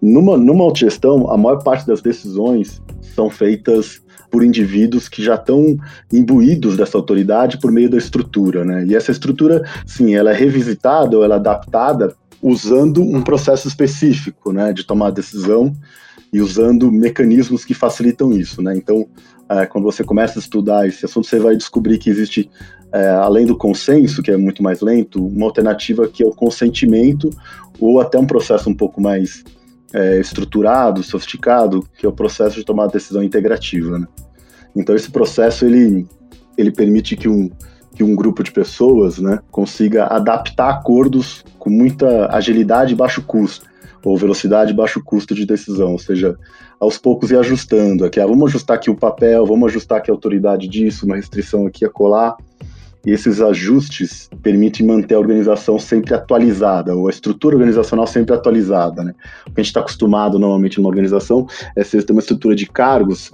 Numa, 0.00 0.36
numa 0.36 0.64
autogestão, 0.64 1.30
a 1.30 1.38
maior 1.38 1.62
parte 1.62 1.86
das 1.86 2.02
decisões 2.02 2.82
são 3.14 3.30
feitas 3.30 4.02
por 4.30 4.42
indivíduos 4.42 5.08
que 5.08 5.22
já 5.22 5.34
estão 5.34 5.76
imbuídos 6.12 6.76
dessa 6.76 6.96
autoridade 6.96 7.58
por 7.58 7.70
meio 7.70 7.90
da 7.90 7.98
estrutura, 7.98 8.64
né? 8.64 8.84
E 8.86 8.94
essa 8.94 9.10
estrutura, 9.10 9.62
sim, 9.86 10.14
ela 10.14 10.30
é 10.30 10.34
revisitada 10.34 11.16
ou 11.16 11.22
ela 11.24 11.34
é 11.34 11.38
adaptada 11.38 12.14
usando 12.42 13.02
um 13.02 13.22
processo 13.22 13.68
específico, 13.68 14.52
né, 14.52 14.72
de 14.72 14.84
tomar 14.84 15.10
decisão 15.10 15.72
e 16.32 16.40
usando 16.40 16.90
mecanismos 16.90 17.64
que 17.64 17.74
facilitam 17.74 18.32
isso, 18.32 18.62
né? 18.62 18.74
Então, 18.74 19.06
é, 19.48 19.66
quando 19.66 19.84
você 19.84 20.02
começa 20.02 20.38
a 20.38 20.40
estudar 20.40 20.86
esse 20.86 21.04
assunto, 21.04 21.26
você 21.26 21.38
vai 21.38 21.54
descobrir 21.54 21.98
que 21.98 22.08
existe, 22.08 22.50
é, 22.90 23.08
além 23.08 23.44
do 23.44 23.56
consenso, 23.56 24.22
que 24.22 24.30
é 24.30 24.36
muito 24.36 24.62
mais 24.62 24.80
lento, 24.80 25.24
uma 25.24 25.46
alternativa 25.46 26.08
que 26.08 26.22
é 26.22 26.26
o 26.26 26.30
consentimento 26.30 27.28
ou 27.78 28.00
até 28.00 28.18
um 28.18 28.26
processo 28.26 28.70
um 28.70 28.74
pouco 28.74 29.00
mais 29.00 29.44
é, 29.92 30.18
estruturado, 30.18 31.02
sofisticado, 31.02 31.86
que 31.98 32.06
é 32.06 32.08
o 32.08 32.12
processo 32.12 32.56
de 32.56 32.64
tomar 32.64 32.86
decisão 32.86 33.22
integrativa. 33.22 33.98
Né? 33.98 34.08
Então 34.74 34.96
esse 34.96 35.10
processo 35.10 35.66
ele, 35.66 36.06
ele 36.56 36.70
permite 36.70 37.14
que 37.14 37.28
um, 37.28 37.50
que 37.94 38.02
um 38.02 38.16
grupo 38.16 38.42
de 38.42 38.52
pessoas 38.52 39.18
né, 39.18 39.38
consiga 39.50 40.06
adaptar 40.06 40.70
acordos 40.70 41.44
com 41.58 41.68
muita 41.68 42.34
agilidade 42.34 42.94
e 42.94 42.96
baixo 42.96 43.22
custo, 43.22 43.66
ou 44.04 44.16
velocidade 44.16 44.72
e 44.72 44.74
baixo 44.74 45.02
custo 45.02 45.34
de 45.34 45.46
decisão, 45.46 45.92
ou 45.92 45.98
seja, 45.98 46.36
aos 46.80 46.98
poucos 46.98 47.30
ir 47.30 47.38
ajustando. 47.38 48.04
Aqui, 48.04 48.20
ah, 48.20 48.26
vamos 48.26 48.50
ajustar 48.50 48.76
aqui 48.76 48.90
o 48.90 48.96
papel, 48.96 49.46
vamos 49.46 49.70
ajustar 49.70 49.98
aqui 49.98 50.10
a 50.10 50.14
autoridade 50.14 50.68
disso, 50.68 51.06
uma 51.06 51.16
restrição 51.16 51.66
aqui 51.66 51.84
a 51.84 51.90
colar. 51.90 52.36
E 53.04 53.10
esses 53.10 53.40
ajustes 53.40 54.30
permitem 54.42 54.86
manter 54.86 55.16
a 55.16 55.18
organização 55.18 55.78
sempre 55.78 56.14
atualizada, 56.14 56.94
ou 56.94 57.08
a 57.08 57.10
estrutura 57.10 57.56
organizacional 57.56 58.06
sempre 58.06 58.34
atualizada. 58.34 59.02
Né? 59.02 59.12
O 59.46 59.52
que 59.52 59.60
a 59.60 59.62
gente 59.62 59.70
está 59.70 59.80
acostumado 59.80 60.38
normalmente 60.38 60.78
numa 60.78 60.88
organização 60.88 61.46
é 61.76 61.82
ter 61.82 62.12
uma 62.12 62.20
estrutura 62.20 62.54
de 62.54 62.66
cargos 62.66 63.32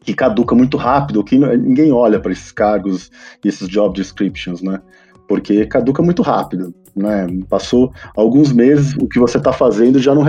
que 0.00 0.12
caduca 0.12 0.54
muito 0.54 0.76
rápido, 0.76 1.24
que 1.24 1.38
ninguém 1.38 1.90
olha 1.90 2.20
para 2.20 2.30
esses 2.30 2.52
cargos 2.52 3.10
e 3.42 3.48
esses 3.48 3.66
job 3.68 3.94
descriptions, 3.94 4.60
né? 4.60 4.80
Porque 5.26 5.64
caduca 5.64 6.02
muito 6.02 6.20
rápido, 6.20 6.74
né? 6.94 7.26
Passou 7.48 7.92
alguns 8.16 8.52
meses, 8.52 8.94
o 9.00 9.08
que 9.08 9.18
você 9.18 9.38
está 9.38 9.52
fazendo 9.52 9.98
já 9.98 10.14
não 10.14 10.24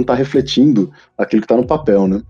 está 0.00 0.14
refletindo 0.14 0.90
aquilo 1.16 1.42
que 1.42 1.46
está 1.46 1.56
no 1.56 1.66
papel, 1.66 2.06
né? 2.06 2.22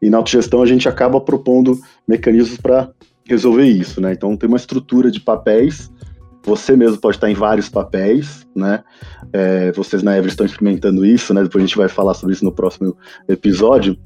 E 0.00 0.10
na 0.10 0.18
autogestão 0.18 0.62
a 0.62 0.66
gente 0.66 0.88
acaba 0.88 1.20
propondo 1.20 1.80
mecanismos 2.06 2.58
para 2.58 2.90
resolver 3.26 3.66
isso, 3.66 4.00
né? 4.00 4.12
Então 4.12 4.36
tem 4.36 4.48
uma 4.48 4.58
estrutura 4.58 5.10
de 5.10 5.20
papéis. 5.20 5.90
Você 6.44 6.76
mesmo 6.76 6.98
pode 6.98 7.16
estar 7.16 7.30
em 7.30 7.34
vários 7.34 7.70
papéis, 7.70 8.46
né? 8.54 8.84
É, 9.32 9.72
vocês 9.72 10.02
na 10.02 10.16
Ever 10.16 10.28
estão 10.28 10.44
experimentando 10.44 11.06
isso, 11.06 11.32
né? 11.32 11.42
Depois 11.42 11.64
a 11.64 11.66
gente 11.66 11.76
vai 11.76 11.88
falar 11.88 12.12
sobre 12.12 12.34
isso 12.34 12.44
no 12.44 12.52
próximo 12.52 12.96
episódio. 13.26 13.96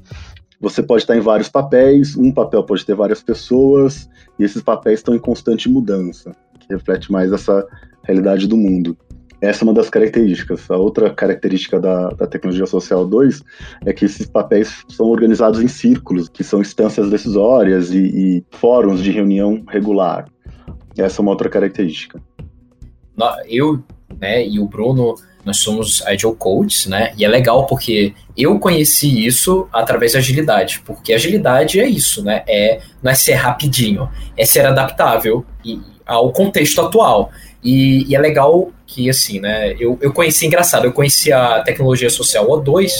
Você 0.61 0.83
pode 0.83 1.03
estar 1.03 1.15
em 1.15 1.21
vários 1.21 1.49
papéis, 1.49 2.15
um 2.17 2.33
papel 2.33 2.63
pode 2.63 2.85
ter 2.85 2.93
várias 2.93 3.21
pessoas, 3.21 4.09
e 4.37 4.43
esses 4.43 4.61
papéis 4.61 4.99
estão 4.99 5.15
em 5.15 5.19
constante 5.19 5.69
mudança, 5.69 6.35
que 6.59 6.73
reflete 6.73 7.11
mais 7.11 7.31
essa 7.31 7.65
realidade 8.03 8.45
do 8.45 8.57
mundo. 8.57 8.97
Essa 9.41 9.63
é 9.63 9.65
uma 9.65 9.73
das 9.73 9.89
características. 9.89 10.69
A 10.69 10.77
outra 10.77 11.13
característica 11.13 11.79
da, 11.79 12.09
da 12.09 12.27
tecnologia 12.27 12.65
social 12.65 13.05
2 13.05 13.41
é 13.85 13.93
que 13.93 14.05
esses 14.05 14.27
papéis 14.27 14.83
são 14.89 15.07
organizados 15.07 15.61
em 15.61 15.67
círculos, 15.67 16.27
que 16.27 16.43
são 16.43 16.61
instâncias 16.61 17.09
decisórias 17.09 17.91
e, 17.91 17.99
e 17.99 18.45
fóruns 18.51 19.01
de 19.01 19.11
reunião 19.11 19.63
regular. 19.67 20.27
Essa 20.97 21.21
é 21.21 21.21
uma 21.21 21.31
outra 21.31 21.49
característica. 21.49 22.21
Eu 23.47 23.83
né, 24.17 24.45
e 24.45 24.59
o 24.59 24.67
Bruno, 24.67 25.15
nós 25.45 25.57
somos 25.57 26.05
Agile 26.05 26.35
Coaches, 26.35 26.87
né? 26.87 27.13
E 27.17 27.23
é 27.23 27.27
legal 27.27 27.65
porque 27.65 28.13
eu 28.35 28.59
conheci 28.59 29.25
isso 29.25 29.67
através 29.71 30.13
da 30.13 30.19
agilidade, 30.19 30.81
porque 30.85 31.13
agilidade 31.13 31.79
é 31.79 31.87
isso, 31.87 32.23
né? 32.23 32.43
É, 32.47 32.81
não 33.01 33.11
é 33.11 33.15
ser 33.15 33.33
rapidinho, 33.33 34.09
é 34.35 34.45
ser 34.45 34.65
adaptável 34.65 35.45
ao 36.05 36.31
contexto 36.31 36.81
atual. 36.81 37.31
E, 37.63 38.09
e, 38.09 38.15
é 38.15 38.19
legal 38.19 38.71
que, 38.87 39.09
assim, 39.09 39.39
né, 39.39 39.75
eu, 39.79 39.97
eu 40.01 40.13
conheci, 40.13 40.45
engraçado, 40.45 40.85
eu 40.85 40.93
conheci 40.93 41.31
a 41.31 41.61
tecnologia 41.61 42.09
social 42.09 42.47
O2 42.47 42.91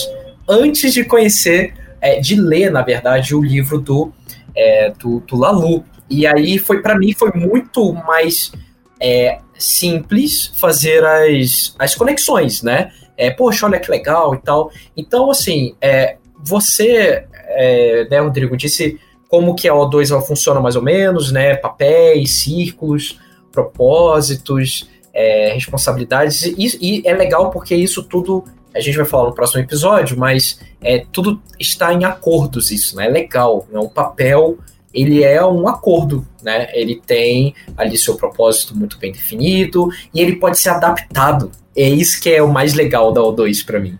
antes 0.48 0.94
de 0.94 1.04
conhecer, 1.04 1.74
é, 2.01 2.20
de 2.20 2.36
ler, 2.36 2.72
na 2.72 2.82
verdade, 2.82 3.36
o 3.36 3.42
livro 3.42 3.80
do, 3.80 4.12
é, 4.56 4.92
do, 4.92 5.20
do 5.22 5.38
Lalu. 5.38 5.86
E 6.10 6.25
aí, 6.28 6.58
foi 6.58 6.82
para 6.82 6.98
mim, 6.98 7.13
foi 7.13 7.32
muito 7.34 7.94
mais 7.94 8.51
é, 9.00 9.39
simples 9.58 10.51
fazer 10.56 11.06
as, 11.06 11.75
as 11.78 11.96
conexões, 11.96 12.62
né? 12.62 12.92
É, 13.16 13.30
Poxa, 13.30 13.66
olha 13.66 13.80
que 13.80 13.92
legal 13.92 14.34
e 14.34 14.39
tal. 14.39 14.72
Então, 14.96 15.30
assim, 15.30 15.75
é, 15.82 16.18
você, 16.44 17.25
é, 17.48 18.08
né, 18.10 18.20
Rodrigo, 18.20 18.56
disse 18.58 19.00
como 19.28 19.56
que 19.56 19.68
a 19.68 19.74
O2 19.74 20.12
ela 20.12 20.22
funciona 20.22 20.60
mais 20.60 20.75
ou 20.75 20.82
menos, 20.82 21.32
né? 21.32 21.56
Papéis, 21.56 22.42
círculos, 22.42 23.20
propósitos, 23.51 24.89
é, 25.13 25.53
responsabilidades, 25.53 26.44
e, 26.44 26.77
e, 26.82 27.08
é 27.08 27.13
legal 27.13 27.50
porque 27.50 27.75
isso 27.75 28.03
tudo, 28.03 28.44
a 28.74 28.79
gente 28.79 28.96
vai 28.98 29.06
falar 29.06 29.29
no 29.29 29.36
próximo 29.36 29.62
episódio, 29.62 30.18
mas 30.18 30.60
é, 30.82 31.06
tudo 31.12 31.41
está 31.60 31.94
em 31.94 32.06
acordos 32.06 32.72
isso, 32.72 32.96
né? 32.96 33.08
É 33.08 33.10
legal, 33.10 33.68
é 33.72 33.79
um 33.79 33.89
papel, 33.89 34.58
ele 34.94 35.24
é 35.24 35.44
um 35.46 35.68
acordo, 35.68 36.25
né? 36.41 36.70
Ele 36.74 37.01
tem 37.06 37.53
ali 37.75 37.98
seu 37.98 38.15
propósito 38.15 38.75
muito 38.75 38.98
bem 38.98 39.12
definido 39.12 39.89
e 40.13 40.22
ele 40.22 40.36
pode 40.36 40.58
ser 40.58 40.70
adaptado. 40.70 41.51
É 41.75 41.88
isso 41.88 42.22
que 42.22 42.29
é 42.29 42.41
o 42.41 42.51
mais 42.51 42.74
legal 42.74 43.12
da 43.12 43.22
O2 43.22 43.65
para 43.65 43.79
mim. 43.79 43.98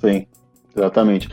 Sim, 0.00 0.26
exatamente 0.76 1.28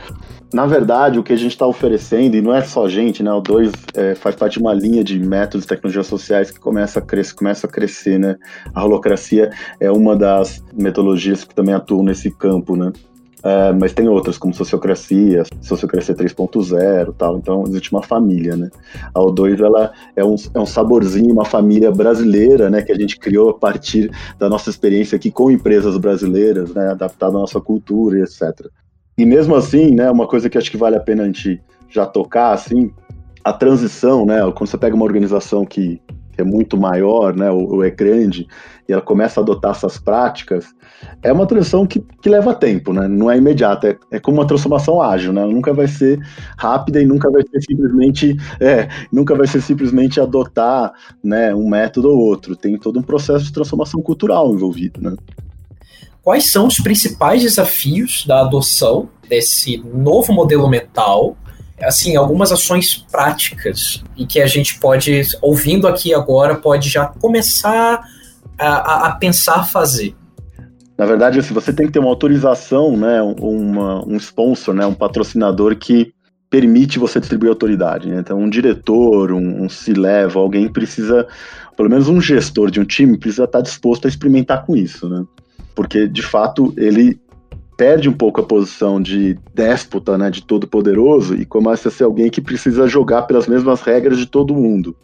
na 0.54 0.68
verdade, 0.68 1.18
o 1.18 1.24
que 1.24 1.34
a 1.34 1.36
gente 1.36 1.52
está 1.52 1.66
oferecendo, 1.66 2.36
e 2.36 2.42
não 2.42 2.54
é 2.54 2.62
só 2.62 2.88
gente, 2.88 3.24
né? 3.24 3.34
O 3.34 3.42
2 3.42 3.72
é, 3.96 4.16
faz 4.16 4.36
parte 4.36 4.54
de 4.54 4.60
uma 4.60 4.74
linha 4.74 5.04
de 5.04 5.20
métodos 5.20 5.62
de 5.62 5.68
tecnologias 5.68 6.06
sociais 6.06 6.52
que 6.52 6.60
começa 6.60 7.00
a 7.00 7.02
crescer, 7.02 7.34
começa 7.34 7.66
a 7.66 7.70
crescer, 7.70 8.20
né? 8.20 8.38
A 8.74 8.86
holocracia 8.86 9.50
é 9.80 9.92
uma 9.92 10.16
das 10.16 10.64
metodologias 10.72 11.44
que 11.44 11.56
também 11.56 11.74
atuam 11.74 12.04
nesse 12.04 12.30
campo, 12.30 12.76
né? 12.76 12.94
É, 13.42 13.74
mas 13.74 13.92
tem 13.92 14.08
outras, 14.08 14.38
como 14.38 14.54
sociocracia, 14.54 15.44
sociocracia 15.60 16.16
3.0 16.16 17.14
tal. 17.18 17.38
Então, 17.38 17.64
existe 17.68 17.92
uma 17.92 18.04
família, 18.04 18.56
né? 18.56 18.70
A 19.14 19.20
O2, 19.20 19.60
ela 19.60 19.92
é 20.16 20.24
um, 20.24 20.36
é 20.54 20.60
um 20.60 20.66
saborzinho, 20.66 21.34
uma 21.34 21.44
família 21.46 21.92
brasileira, 21.92 22.70
né? 22.70 22.82
Que 22.84 22.92
a 22.92 22.96
gente 22.96 23.18
criou 23.20 23.50
a 23.50 23.54
partir 23.56 24.10
da 24.38 24.48
nossa 24.48 24.70
experiência 24.70 25.16
aqui 25.16 25.30
com 25.32 25.52
empresas 25.52 25.98
brasileiras, 25.98 26.74
né? 26.74 26.92
Adaptada 26.92 27.36
à 27.38 27.42
nossa 27.42 27.60
cultura 27.60 28.20
e 28.20 28.22
etc. 28.22 28.70
E 29.18 29.26
mesmo 29.26 29.56
assim, 29.56 29.92
né, 29.92 30.10
uma 30.10 30.28
coisa 30.28 30.50
que 30.50 30.58
acho 30.58 30.72
que 30.72 30.78
vale 30.78 30.96
a 30.96 31.00
pena 31.00 31.24
a 31.24 31.26
gente 31.26 31.62
já 31.90 32.06
tocar, 32.06 32.52
assim, 32.52 32.92
a 33.44 33.54
transição, 33.54 34.26
né, 34.26 34.40
quando 34.56 34.70
você 34.70 34.78
pega 34.78 34.96
uma 34.96 35.06
organização 35.06 35.66
que, 35.66 36.02
é 36.38 36.44
muito 36.44 36.78
maior, 36.78 37.36
né, 37.36 37.50
ou, 37.52 37.76
ou, 37.76 37.84
é 37.84 37.90
grande, 37.90 38.48
e 38.88 38.92
ela 38.92 39.02
começa 39.02 39.40
a 39.40 39.44
adotar 39.44 39.72
essas 39.72 39.98
práticas, 39.98 40.74
é 41.22 41.32
uma 41.32 41.46
transição 41.46 41.86
que, 41.86 42.00
que 42.22 42.30
leva 42.30 42.56
tempo, 42.56 42.92
né, 42.94 43.08
não 43.08 43.30
é 43.30 43.38
imediata, 43.38 43.90
é, 43.90 43.98
é 44.12 44.20
como 44.20 44.38
uma 44.38 44.48
transformação 44.48 45.02
ágil, 45.02 45.32
né, 45.32 45.46
nunca 45.46 45.74
vai 45.74 45.88
ser 45.88 46.20
rápida 46.58 47.02
e 47.02 47.06
nunca 47.06 47.30
vai 47.30 47.44
ser 47.44 47.62
simplesmente, 47.62 48.36
é, 48.60 48.88
nunca 49.12 49.36
vai 49.36 49.48
ser 49.48 49.62
simplesmente 49.62 50.20
adotar, 50.20 50.92
né, 51.24 51.54
um 51.54 51.70
método 51.70 52.10
ou 52.10 52.18
outro, 52.18 52.56
tem 52.56 52.78
todo 52.78 53.00
um 53.00 53.04
processo 53.04 53.46
de 53.46 53.54
transformação 53.54 54.02
cultural 54.02 54.52
envolvido, 54.54 55.02
né 55.02 55.16
quais 56.24 56.52
são 56.52 56.68
os 56.68 56.78
principais 56.78 57.42
desafios 57.42 58.26
da 58.26 58.42
adoção 58.42 59.10
desse 59.28 59.78
novo 59.78 60.32
modelo 60.34 60.70
mental, 60.70 61.38
assim, 61.82 62.16
algumas 62.16 62.52
ações 62.52 63.06
práticas 63.12 64.04
e 64.16 64.26
que 64.26 64.42
a 64.42 64.48
gente 64.48 64.80
pode, 64.80 65.22
ouvindo 65.42 65.88
aqui 65.88 66.14
agora, 66.14 66.56
pode 66.56 66.90
já 66.90 67.06
começar 67.06 68.02
a, 68.58 69.08
a 69.08 69.16
pensar 69.16 69.66
fazer. 69.66 70.16
Na 70.98 71.06
verdade, 71.06 71.40
assim, 71.40 71.54
você 71.54 71.74
tem 71.74 71.88
que 71.88 71.92
ter 71.92 72.00
uma 72.00 72.10
autorização, 72.10 72.96
né, 72.96 73.22
uma, 73.22 74.08
um 74.08 74.16
sponsor, 74.16 74.74
né, 74.74 74.86
um 74.86 74.94
patrocinador 74.94 75.76
que 75.76 76.14
permite 76.50 77.00
você 77.00 77.20
distribuir 77.20 77.50
autoridade. 77.50 78.08
Né? 78.08 78.20
Então, 78.20 78.38
um 78.38 78.50
diretor, 78.50 79.32
um, 79.32 79.64
um 79.64 79.68
C-level, 79.68 80.40
alguém 80.40 80.72
precisa, 80.72 81.28
pelo 81.76 81.90
menos 81.90 82.08
um 82.08 82.22
gestor 82.22 82.70
de 82.70 82.80
um 82.80 82.86
time, 82.86 83.18
precisa 83.18 83.46
estar 83.46 83.62
disposto 83.62 84.06
a 84.06 84.08
experimentar 84.08 84.64
com 84.64 84.76
isso. 84.76 85.10
Né? 85.10 85.26
Porque 85.76 86.08
de 86.08 86.22
fato 86.22 86.74
ele 86.78 87.20
perde 87.78 88.08
um 88.08 88.14
pouco 88.14 88.40
a 88.40 88.46
posição 88.46 89.02
de 89.02 89.38
déspota, 89.54 90.18
né, 90.18 90.30
de 90.30 90.44
todo 90.44 90.68
poderoso 90.68 91.36
e 91.36 91.46
começa 91.46 91.90
a 91.90 91.92
ser 91.92 92.04
alguém 92.04 92.30
que 92.30 92.42
precisa 92.42 92.88
jogar 92.88 93.24
pelas 93.24 93.48
mesmas 93.48 93.82
regras 93.82 94.18
de 94.18 94.26
todo 94.26 94.54
mundo. 94.54 94.96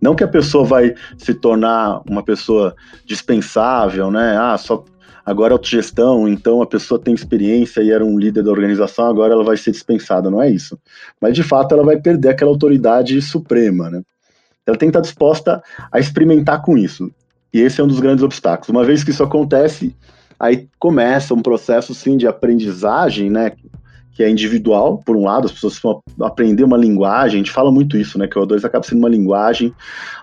Não 0.00 0.14
que 0.14 0.24
a 0.24 0.28
pessoa 0.28 0.64
vai 0.64 0.94
se 1.18 1.34
tornar 1.34 2.00
uma 2.08 2.22
pessoa 2.22 2.74
dispensável, 3.04 4.10
né? 4.10 4.34
Ah, 4.38 4.56
só 4.56 4.82
agora 5.26 5.52
é 5.52 5.54
autogestão, 5.54 6.26
então 6.26 6.62
a 6.62 6.66
pessoa 6.66 6.98
tem 6.98 7.12
experiência 7.12 7.82
e 7.82 7.90
era 7.90 8.04
um 8.04 8.18
líder 8.18 8.42
da 8.42 8.50
organização, 8.50 9.06
agora 9.06 9.34
ela 9.34 9.44
vai 9.44 9.58
ser 9.58 9.70
dispensada, 9.70 10.30
não 10.30 10.42
é 10.42 10.50
isso. 10.50 10.78
Mas 11.20 11.34
de 11.34 11.42
fato 11.42 11.74
ela 11.74 11.84
vai 11.84 12.00
perder 12.00 12.30
aquela 12.30 12.50
autoridade 12.50 13.20
suprema, 13.20 13.90
né? 13.90 14.02
Ela 14.66 14.76
tem 14.76 14.88
que 14.88 14.96
estar 14.96 15.00
disposta 15.00 15.62
a 15.92 15.98
experimentar 15.98 16.62
com 16.62 16.78
isso. 16.78 17.10
E 17.52 17.60
esse 17.60 17.80
é 17.80 17.84
um 17.84 17.88
dos 17.88 18.00
grandes 18.00 18.22
obstáculos. 18.22 18.68
Uma 18.68 18.84
vez 18.84 19.02
que 19.02 19.10
isso 19.10 19.22
acontece, 19.22 19.94
aí 20.38 20.68
começa 20.78 21.34
um 21.34 21.42
processo 21.42 21.94
sim 21.94 22.16
de 22.16 22.26
aprendizagem, 22.26 23.28
né? 23.30 23.52
Que 24.12 24.22
é 24.22 24.30
individual, 24.30 24.98
por 24.98 25.16
um 25.16 25.24
lado, 25.24 25.46
as 25.46 25.52
pessoas 25.52 25.78
vão 25.78 26.02
aprender 26.20 26.62
uma 26.62 26.76
linguagem, 26.76 27.40
a 27.40 27.44
gente 27.44 27.50
fala 27.50 27.72
muito 27.72 27.96
isso, 27.96 28.18
né? 28.18 28.28
Que 28.28 28.38
o 28.38 28.46
O2 28.46 28.64
acaba 28.64 28.84
sendo 28.84 28.98
uma 28.98 29.08
linguagem, 29.08 29.74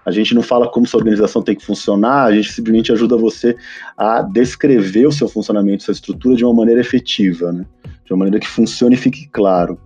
a 0.05 0.11
gente 0.11 0.35
não 0.35 0.41
fala 0.41 0.69
como 0.69 0.85
sua 0.85 0.99
organização 0.99 1.41
tem 1.41 1.55
que 1.55 1.65
funcionar, 1.65 2.25
a 2.25 2.31
gente 2.31 2.51
simplesmente 2.51 2.91
ajuda 2.91 3.17
você 3.17 3.55
a 3.97 4.21
descrever 4.21 5.07
o 5.07 5.11
seu 5.11 5.27
funcionamento, 5.27 5.83
sua 5.83 5.93
estrutura 5.93 6.35
de 6.35 6.45
uma 6.45 6.53
maneira 6.53 6.81
efetiva, 6.81 7.51
né? 7.51 7.65
De 8.05 8.13
uma 8.13 8.19
maneira 8.19 8.39
que 8.39 8.47
funcione 8.47 8.95
e 8.95 8.97
fique 8.97 9.27
claro 9.31 9.77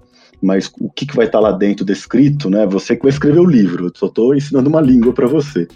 mas 0.41 0.71
o 0.79 0.89
que, 0.89 1.05
que 1.05 1.15
vai 1.15 1.27
estar 1.27 1.39
lá 1.39 1.51
dentro 1.51 1.85
descrito, 1.85 2.49
né? 2.49 2.65
Você 2.65 2.95
que 2.95 3.03
vai 3.03 3.11
escrever 3.11 3.39
o 3.39 3.45
livro, 3.45 3.85
eu 3.85 3.91
só 3.93 4.07
estou 4.07 4.35
ensinando 4.35 4.69
uma 4.69 4.81
língua 4.81 5.13
para 5.13 5.27
você. 5.27 5.67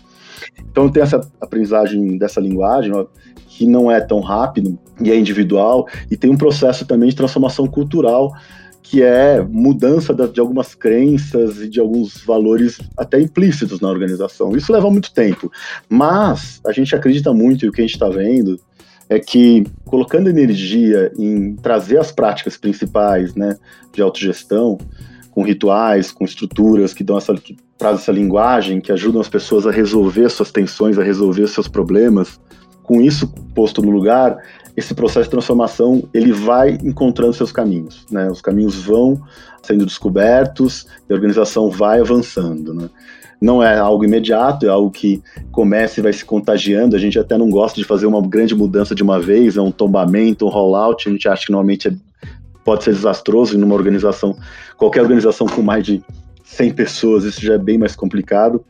Então 0.60 0.90
tem 0.90 1.04
essa 1.04 1.22
aprendizagem 1.40 2.18
dessa 2.18 2.40
linguagem 2.40 2.94
ó, 2.94 3.06
que 3.48 3.66
não 3.66 3.90
é 3.90 4.02
tão 4.02 4.20
rápido 4.20 4.78
e 5.02 5.12
é 5.12 5.18
individual 5.18 5.88
e 6.10 6.18
tem 6.18 6.30
um 6.30 6.38
processo 6.38 6.86
também 6.86 7.10
de 7.10 7.16
transformação 7.16 7.68
cultural 7.68 8.34
que 8.82 9.02
é 9.02 9.42
mudança 9.42 10.14
de 10.14 10.40
algumas 10.40 10.76
crenças 10.76 11.60
e 11.60 11.68
de 11.68 11.80
alguns 11.80 12.24
valores 12.24 12.80
até 12.96 13.20
implícitos 13.20 13.82
na 13.82 13.90
organização. 13.90 14.56
Isso 14.56 14.72
leva 14.72 14.92
muito 14.92 15.12
tempo, 15.12 15.52
mas 15.90 16.62
a 16.64 16.72
gente 16.72 16.96
acredita 16.96 17.34
muito 17.34 17.66
e 17.66 17.70
o 17.70 17.72
que 17.72 17.82
a 17.82 17.84
gente 17.84 17.96
está 17.96 18.10
vendo 18.10 18.60
é 19.10 19.20
que 19.20 19.66
colocando 19.86 20.30
energia 20.30 21.12
em 21.18 21.56
trazer 21.56 21.98
as 21.98 22.12
práticas 22.12 22.58
principais, 22.58 23.34
né, 23.34 23.58
de 23.92 24.02
autogestão, 24.02 24.78
com 25.32 25.44
rituais, 25.44 26.12
com 26.12 26.24
estruturas 26.24 26.94
que 26.94 27.04
dão 27.04 27.18
essa 27.18 27.34
traz 27.78 28.02
essa 28.02 28.12
linguagem, 28.12 28.80
que 28.80 28.92
ajudam 28.92 29.22
as 29.22 29.30
pessoas 29.30 29.68
a 29.68 29.72
resolver 29.72 30.30
suas 30.30 30.52
tensões, 30.52 30.98
a 30.98 31.04
resolver 31.04 31.48
seus 31.48 31.68
problemas. 31.68 32.40
Com 32.84 33.02
isso 33.02 33.28
posto 33.54 33.82
no 33.82 33.92
lugar, 33.92 34.38
esse 34.78 34.94
processo 34.94 35.24
de 35.24 35.32
transformação 35.32 36.04
ele 36.14 36.32
vai 36.32 36.78
encontrando 36.84 37.34
seus 37.34 37.52
caminhos, 37.52 38.06
né? 38.12 38.30
Os 38.30 38.42
caminhos 38.42 38.76
vão 38.76 39.22
sendo 39.64 39.86
descobertos 39.86 40.86
e 41.10 41.14
a 41.14 41.16
organização 41.16 41.70
vai 41.70 42.00
avançando, 42.00 42.74
né? 42.74 42.90
Não 43.42 43.62
é 43.62 43.78
algo 43.78 44.06
imediato, 44.06 44.66
é 44.66 44.70
algo 44.70 44.90
que 44.90 45.22
começa 45.52 46.00
e 46.00 46.04
vai 46.04 46.14
se 46.14 46.24
contagiando. 46.24 46.96
A 46.96 47.00
gente 47.00 47.20
até 47.20 47.38
não 47.38 47.50
gosta 47.50 47.80
de 47.80 47.86
fazer 47.86 48.06
uma 48.06 48.22
grande 48.22 48.56
mudança 48.56 48.96
de 48.96 49.04
uma 49.04 49.20
vez, 49.20 49.58
é 49.58 49.62
um 49.62 49.72
tombamento, 49.72 50.46
um 50.46 50.50
rollout. 50.50 51.08
A 51.08 51.12
gente 51.12 51.28
acha 51.28 51.46
que 51.46 51.52
normalmente 51.52 51.90
é 51.90 51.94
pode 52.66 52.84
ser 52.84 52.94
desastroso 52.94 53.56
em 53.56 53.64
uma 53.64 53.76
organização, 53.76 54.36
qualquer 54.76 55.02
organização 55.04 55.46
com 55.46 55.62
mais 55.62 55.86
de 55.86 56.04
100 56.46 56.74
pessoas, 56.74 57.24
isso 57.24 57.42
já 57.42 57.56
é 57.56 57.58
bem 57.58 57.78
mais 57.78 57.96
complicado, 57.96 58.64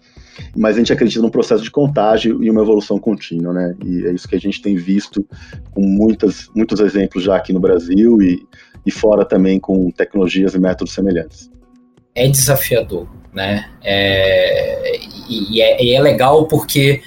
mas 0.56 0.76
a 0.76 0.80
gente 0.80 0.94
acredita 0.94 1.22
num 1.22 1.30
processo 1.30 1.64
de 1.64 1.70
contágio 1.70 2.44
e 2.44 2.50
uma 2.50 2.62
evolução 2.62 2.98
contínua, 2.98 3.54
né? 3.54 3.76
E 3.84 4.06
é 4.08 4.12
isso 4.12 4.28
que 4.28 4.36
a 4.36 4.40
gente 4.40 4.62
tem 4.62 4.76
visto 4.76 5.26
com 5.72 5.82
muitas, 5.82 6.50
muitos 6.56 6.80
exemplos 6.80 7.24
já 7.24 7.36
aqui 7.36 7.54
no 7.54 7.60
Brasil 7.60 8.22
e, 8.22 8.46
e 8.86 8.92
fora 8.92 9.26
também 9.26 9.60
com 9.60 9.92
tecnologias 9.92 10.56
e 10.56 10.60
métodos 10.60 10.94
semelhantes. 10.94 11.52
É 12.16 12.28
desafiador, 12.28 13.08
né? 13.34 13.70
É, 13.84 14.98
e, 15.30 15.62
é, 15.62 15.84
e 15.84 15.94
é 15.94 16.02
legal 16.02 16.48
porque 16.48 17.02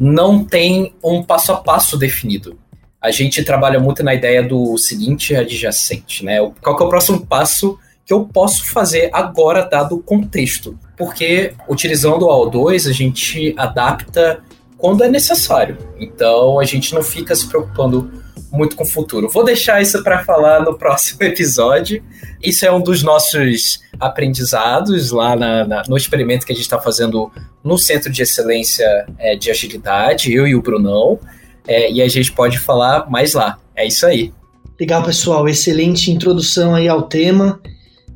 não 0.00 0.44
tem 0.44 0.94
um 1.04 1.22
passo 1.22 1.52
a 1.52 1.56
passo 1.56 1.96
definido 1.98 2.58
a 3.06 3.10
gente 3.12 3.44
trabalha 3.44 3.78
muito 3.78 4.02
na 4.02 4.14
ideia 4.14 4.42
do 4.42 4.76
seguinte 4.76 5.34
adjacente, 5.34 6.24
né? 6.24 6.38
Qual 6.60 6.76
que 6.76 6.82
é 6.82 6.86
o 6.86 6.88
próximo 6.88 7.24
passo 7.24 7.78
que 8.06 8.12
eu 8.12 8.24
posso 8.24 8.64
fazer 8.72 9.10
agora, 9.12 9.68
dado 9.68 9.96
o 9.96 10.02
contexto? 10.02 10.78
Porque 10.96 11.52
utilizando 11.68 12.26
o 12.26 12.28
AO2, 12.28 12.88
a 12.88 12.92
gente 12.92 13.52
adapta 13.58 14.40
quando 14.78 15.02
é 15.02 15.08
necessário. 15.08 15.76
Então 15.98 16.60
a 16.60 16.64
gente 16.64 16.94
não 16.94 17.02
fica 17.02 17.34
se 17.34 17.48
preocupando 17.48 18.08
muito 18.52 18.76
com 18.76 18.84
o 18.84 18.86
futuro. 18.86 19.28
Vou 19.28 19.44
deixar 19.44 19.82
isso 19.82 20.04
para 20.04 20.24
falar 20.24 20.60
no 20.60 20.78
próximo 20.78 21.22
episódio. 21.26 22.00
Isso 22.40 22.64
é 22.64 22.70
um 22.70 22.80
dos 22.80 23.02
nossos 23.02 23.80
aprendizados 23.98 25.10
lá 25.10 25.34
na, 25.34 25.64
na, 25.66 25.82
no 25.88 25.96
experimento 25.96 26.46
que 26.46 26.52
a 26.52 26.54
gente 26.54 26.64
está 26.64 26.80
fazendo 26.80 27.32
no 27.64 27.76
Centro 27.76 28.12
de 28.12 28.22
Excelência 28.22 28.86
é, 29.18 29.34
de 29.34 29.50
Agilidade, 29.50 30.32
eu 30.32 30.46
e 30.46 30.54
o 30.54 30.62
Brunão 30.62 31.18
é, 31.66 31.90
e 31.90 32.00
a 32.00 32.08
gente 32.08 32.30
pode 32.30 32.60
falar 32.60 33.10
mais 33.10 33.34
lá. 33.34 33.58
É 33.74 33.84
isso 33.84 34.06
aí. 34.06 34.32
Legal, 34.78 35.02
pessoal. 35.02 35.48
Excelente 35.48 36.12
introdução 36.12 36.72
aí 36.72 36.86
ao 36.86 37.02
tema 37.02 37.60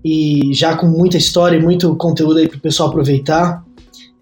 e 0.05 0.51
já 0.53 0.77
com 0.77 0.87
muita 0.87 1.17
história 1.17 1.57
e 1.57 1.63
muito 1.63 1.95
conteúdo 1.97 2.39
aí 2.39 2.49
para 2.49 2.59
o 2.59 2.61
pessoal 2.61 2.89
aproveitar. 2.89 3.65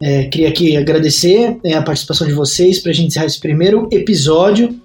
É, 0.01 0.25
queria 0.25 0.49
aqui 0.49 0.77
agradecer 0.77 1.59
né, 1.65 1.75
a 1.75 1.83
participação 1.83 2.27
de 2.27 2.33
vocês 2.33 2.79
para 2.81 2.91
a 2.91 2.95
gente 2.95 3.09
encerrar 3.09 3.27
esse 3.27 3.41
primeiro 3.41 3.89
episódio. 3.91 4.79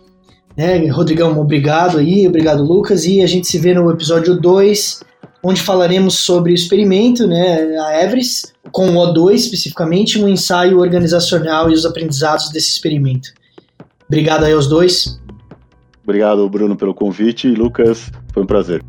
Né? 0.58 0.88
Rodrigão, 0.88 1.39
obrigado 1.39 1.97
aí, 1.97 2.27
obrigado 2.27 2.63
Lucas, 2.63 3.06
e 3.06 3.21
a 3.21 3.27
gente 3.27 3.47
se 3.47 3.58
vê 3.58 3.73
no 3.73 3.89
episódio 3.91 4.39
2, 4.39 5.01
onde 5.43 5.62
falaremos 5.62 6.19
sobre 6.19 6.51
o 6.51 6.56
experimento, 6.56 7.27
né, 7.27 7.77
a 7.79 8.03
Everest, 8.03 8.53
com 8.71 8.88
o 8.88 8.93
O2 8.93 9.34
especificamente, 9.34 10.21
um 10.21 10.27
ensaio 10.27 10.79
organizacional 10.79 11.69
e 11.69 11.73
os 11.73 11.86
aprendizados 11.86 12.49
desse 12.49 12.69
experimento. 12.69 13.34
Obrigado 14.08 14.45
aí 14.45 14.53
aos 14.53 14.67
dois. 14.67 15.19
Obrigado, 16.03 16.47
Bruno, 16.49 16.75
pelo 16.75 16.93
convite. 16.93 17.47
Lucas, 17.47 18.12
foi 18.34 18.43
um 18.43 18.47
prazer. 18.47 18.84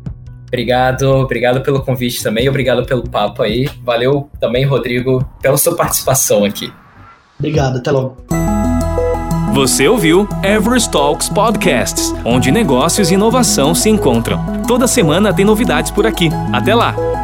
Obrigado, 0.47 1.03
obrigado 1.03 1.61
pelo 1.61 1.81
convite 1.81 2.21
também, 2.23 2.47
obrigado 2.47 2.85
pelo 2.85 3.03
papo 3.09 3.41
aí. 3.41 3.69
Valeu 3.83 4.29
também, 4.39 4.65
Rodrigo, 4.65 5.23
pela 5.41 5.57
sua 5.57 5.75
participação 5.75 6.45
aqui. 6.45 6.71
Obrigado, 7.37 7.77
até 7.77 7.91
logo. 7.91 8.17
Você 9.53 9.87
ouviu 9.87 10.27
Everest 10.43 10.91
Talks 10.91 11.29
Podcasts, 11.29 12.13
onde 12.25 12.51
negócios 12.51 13.09
e 13.09 13.13
inovação 13.13 13.73
se 13.73 13.89
encontram. 13.89 14.63
Toda 14.67 14.85
semana 14.85 15.33
tem 15.33 15.45
novidades 15.45 15.91
por 15.91 16.05
aqui. 16.05 16.29
Até 16.51 16.75
lá! 16.75 17.14